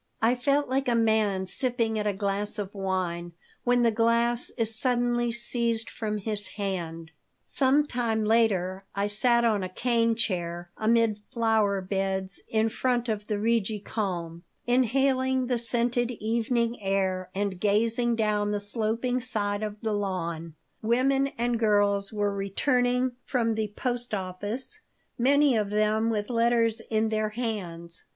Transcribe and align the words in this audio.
I 0.19 0.33
felt 0.33 0.67
like 0.67 0.87
a 0.87 0.95
man 0.95 1.45
sipping 1.45 1.99
at 1.99 2.07
a 2.07 2.11
glass 2.13 2.57
of 2.57 2.73
wine 2.73 3.33
when 3.63 3.83
the 3.83 3.91
glass 3.91 4.49
is 4.57 4.73
suddenly 4.73 5.31
seized 5.31 5.91
from 5.91 6.17
his 6.17 6.47
hand 6.47 7.11
Some 7.45 7.85
time 7.85 8.25
later 8.25 8.83
I 8.95 9.05
sat 9.05 9.45
on 9.45 9.61
a 9.61 9.69
cane 9.69 10.15
chair 10.15 10.71
amid 10.75 11.19
flower 11.29 11.81
beds 11.81 12.41
in 12.49 12.67
front 12.69 13.09
of 13.09 13.27
the 13.27 13.37
Rigi 13.37 13.79
Kulm, 13.79 14.41
inhaling 14.65 15.45
the 15.45 15.59
scented 15.59 16.09
evening 16.09 16.81
air 16.81 17.29
and 17.35 17.59
gazing 17.59 18.15
down 18.15 18.49
the 18.49 18.59
sloping 18.59 19.19
side 19.21 19.61
of 19.61 19.79
the 19.81 19.93
lawn. 19.93 20.55
Women 20.81 21.27
and 21.37 21.59
girls 21.59 22.11
were 22.11 22.33
returning 22.33 23.11
from 23.23 23.53
the 23.53 23.67
post 23.75 24.15
office, 24.15 24.81
many 25.19 25.55
of 25.55 25.69
them 25.69 26.09
with 26.09 26.31
letters 26.31 26.79
in 26.89 27.09
their 27.09 27.29
hands. 27.29 28.05